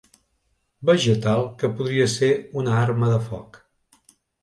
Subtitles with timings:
[0.91, 2.33] Vegetal que podria ser
[2.65, 3.65] una arma de foc.